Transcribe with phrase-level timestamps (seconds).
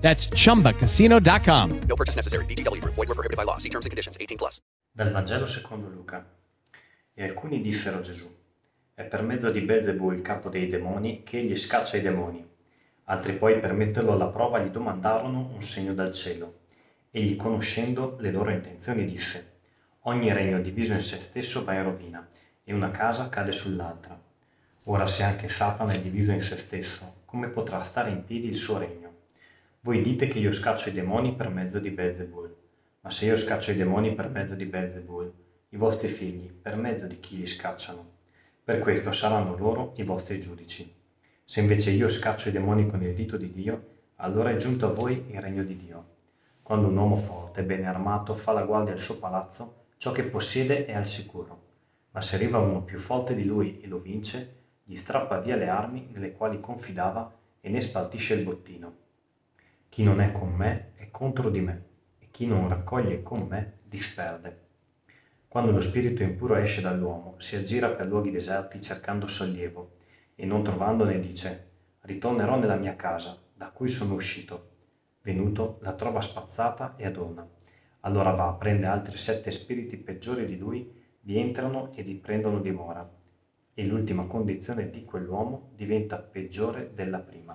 [0.00, 1.80] That's chumbacasino.com.
[1.86, 2.44] No purchase necessary.
[2.80, 2.94] Group.
[2.94, 3.58] Void were prohibited by law.
[3.58, 4.16] See terms and conditions.
[4.18, 4.60] 18 plus.
[4.92, 6.26] Dal Vangelo secondo Luca.
[7.14, 8.28] E alcuni dissero a Gesù,
[8.94, 12.46] è per mezzo di Belzebù, il capo dei demoni, che egli scaccia i demoni.
[13.04, 16.60] Altri poi, per metterlo alla prova, gli domandarono un segno dal cielo.
[17.10, 19.58] Egli, conoscendo le loro intenzioni, disse,
[20.02, 22.26] ogni regno diviso in se stesso va in rovina,
[22.62, 24.20] e una casa cade sull'altra.
[24.84, 28.56] Ora se anche Satana è diviso in se stesso, come potrà stare in piedi il
[28.56, 29.09] suo regno?
[29.82, 32.54] Voi dite che io scaccio i demoni per mezzo di Beelzebul,
[33.00, 35.32] ma se io scaccio i demoni per mezzo di Beelzebul,
[35.70, 38.18] i vostri figli per mezzo di chi li scacciano?
[38.62, 40.94] Per questo saranno loro i vostri giudici.
[41.42, 43.86] Se invece io scaccio i demoni con il dito di Dio,
[44.16, 46.04] allora è giunto a voi il regno di Dio.
[46.60, 50.84] Quando un uomo forte, bene armato, fa la guardia al suo palazzo, ciò che possiede
[50.84, 51.68] è al sicuro.
[52.10, 55.70] Ma se arriva uno più forte di lui e lo vince, gli strappa via le
[55.70, 59.08] armi nelle quali confidava e ne spartisce il bottino.
[59.90, 61.84] Chi non è con me è contro di me,
[62.20, 64.60] e chi non raccoglie con me disperde.
[65.48, 69.96] Quando lo spirito impuro esce dall'uomo, si aggira per luoghi deserti cercando sollievo,
[70.36, 71.70] e non trovandone dice,
[72.02, 74.68] ritornerò nella mia casa, da cui sono uscito.
[75.22, 77.44] Venuto, la trova spazzata e adorna.
[78.02, 80.88] Allora va, prende altri sette spiriti peggiori di lui,
[81.22, 83.06] vi entrano e vi prendono dimora.
[83.74, 87.54] E l'ultima condizione di quell'uomo diventa peggiore della prima.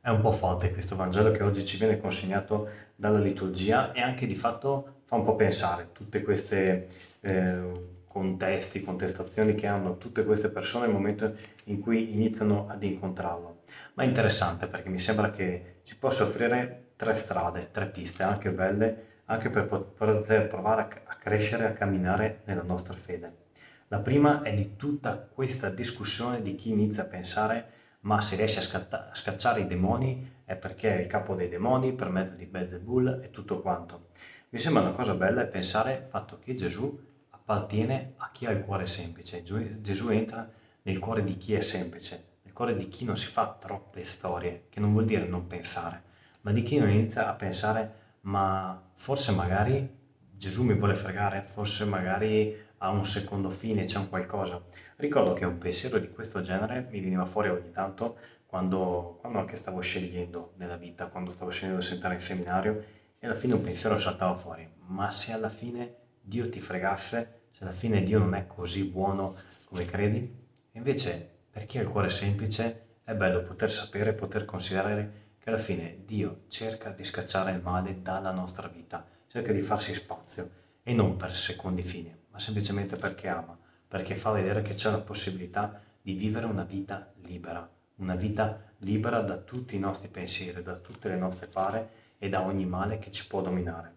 [0.00, 4.26] È un po' forte questo Vangelo che oggi ci viene consegnato dalla liturgia e anche
[4.26, 6.86] di fatto fa un po' pensare tutte queste
[7.20, 13.62] eh, contesti, contestazioni che hanno tutte queste persone nel momento in cui iniziano ad incontrarlo.
[13.94, 18.50] Ma è interessante perché mi sembra che ci possa offrire tre strade, tre piste anche
[18.50, 23.46] belle, anche per poter provare a crescere, a camminare nella nostra fede.
[23.88, 28.60] La prima è di tutta questa discussione di chi inizia a pensare ma se riesce
[28.60, 32.34] a, scatta- a scacciare i demoni è perché è il capo dei demoni per mezzo
[32.34, 34.08] di Beelzebul e tutto quanto.
[34.50, 36.98] Mi sembra una cosa bella pensare al fatto che Gesù
[37.30, 39.42] appartiene a chi ha il cuore semplice.
[39.42, 40.48] Gesù entra
[40.82, 44.66] nel cuore di chi è semplice, nel cuore di chi non si fa troppe storie,
[44.68, 46.02] che non vuol dire non pensare,
[46.42, 49.96] ma di chi non inizia a pensare ma forse magari
[50.30, 54.62] Gesù mi vuole fregare, forse magari ha un secondo fine, c'è un qualcosa.
[54.96, 59.56] Ricordo che un pensiero di questo genere mi veniva fuori ogni tanto quando, quando anche
[59.56, 62.84] stavo scegliendo nella vita, quando stavo scegliendo di sentare in seminario
[63.18, 64.68] e alla fine un pensiero saltava fuori.
[64.86, 69.34] Ma se alla fine Dio ti fregasse, se alla fine Dio non è così buono
[69.64, 70.46] come credi?
[70.72, 75.58] Invece, per chi ha il cuore semplice, è bello poter sapere, poter considerare che alla
[75.58, 80.94] fine Dio cerca di scacciare il male dalla nostra vita, cerca di farsi spazio e
[80.94, 85.82] non per secondi fini ma semplicemente perché ama, perché fa vedere che c'è la possibilità
[86.00, 91.08] di vivere una vita libera, una vita libera da tutti i nostri pensieri, da tutte
[91.08, 93.94] le nostre pare e da ogni male che ci può dominare.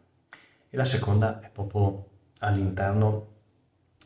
[0.69, 2.09] E la seconda è proprio
[2.40, 3.28] all'interno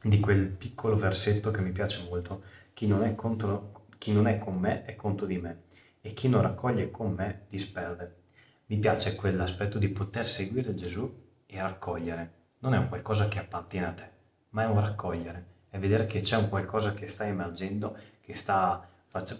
[0.03, 2.43] di quel piccolo versetto che mi piace molto,
[2.73, 5.63] chi non è, contro, chi non è con me è contro di me
[6.01, 8.23] e chi non raccoglie con me disperde.
[8.65, 13.85] Mi piace quell'aspetto di poter seguire Gesù e raccogliere, non è un qualcosa che appartiene
[13.85, 14.09] a te,
[14.49, 18.89] ma è un raccogliere, è vedere che c'è un qualcosa che sta emergendo, che sta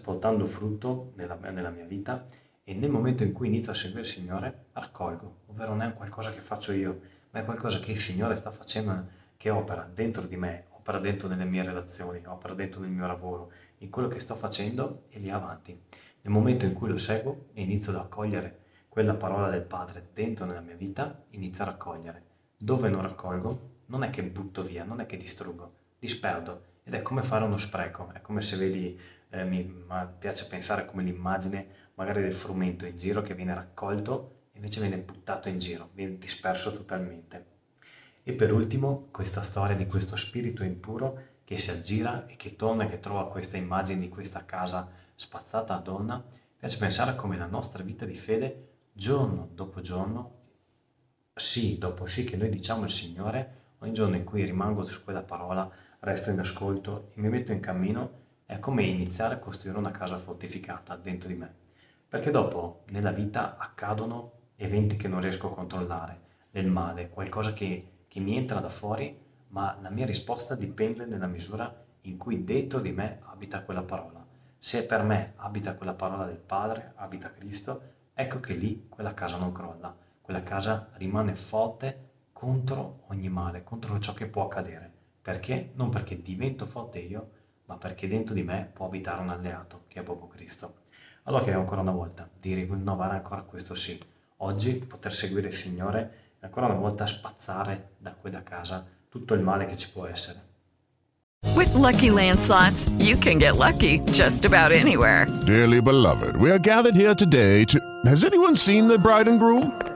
[0.00, 2.24] portando frutto nella, nella mia vita
[2.62, 5.94] e nel momento in cui inizio a seguire il Signore raccolgo, ovvero non è un
[5.94, 7.00] qualcosa che faccio io,
[7.30, 11.26] ma è qualcosa che il Signore sta facendo, che opera dentro di me, opera dentro
[11.26, 15.30] nelle mie relazioni, opera dentro nel mio lavoro, in quello che sto facendo e lì
[15.30, 15.76] avanti.
[16.20, 20.46] Nel momento in cui lo seguo e inizio ad accogliere quella parola del Padre dentro
[20.46, 22.34] nella mia vita, inizio a raccogliere.
[22.58, 27.02] Dove non raccolgo, non è che butto via, non è che distruggo, disperdo ed è
[27.02, 28.98] come fare uno spreco, è come se vedi,
[29.28, 29.84] eh, mi,
[30.18, 34.96] piace pensare come l'immagine magari del frumento in giro che viene raccolto e invece viene
[34.98, 37.54] buttato in giro, viene disperso totalmente.
[38.22, 42.84] E per ultimo questa storia di questo spirito impuro che si aggira e che torna
[42.84, 46.24] e che trova questa immagine di questa casa spazzata a donna,
[46.56, 50.35] piace pensare come la nostra vita di fede giorno dopo giorno,
[51.36, 55.22] sì, dopo sì che noi diciamo il Signore, Ogni giorno in cui rimango su quella
[55.22, 59.90] parola, resto in ascolto e mi metto in cammino, è come iniziare a costruire una
[59.90, 61.54] casa fortificata dentro di me.
[62.08, 68.04] Perché dopo nella vita accadono eventi che non riesco a controllare, del male, qualcosa che,
[68.08, 69.14] che mi entra da fuori,
[69.48, 74.24] ma la mia risposta dipende nella misura in cui dentro di me abita quella parola.
[74.58, 77.82] Se per me abita quella parola del Padre, abita Cristo,
[78.14, 79.94] ecco che lì quella casa non crolla,
[80.26, 84.90] quella casa rimane forte contro ogni male, contro ciò che può accadere.
[85.22, 85.70] Perché?
[85.74, 87.30] Non perché divento forte io,
[87.66, 90.78] ma perché dentro di me può abitare un alleato, che è proprio Cristo.
[91.22, 93.96] Allora chiediamo ancora una volta di rinnovare ancora questo sì.
[94.38, 99.42] Oggi poter seguire il Signore e ancora una volta spazzare da quella casa tutto il
[99.42, 100.40] male che ci può essere.
[101.54, 105.26] With lucky landslots, you can get lucky just about anywhere.
[105.46, 107.78] Dearly beloved, we are gathered here today to.
[108.04, 109.95] Has anyone seen the bride and groom?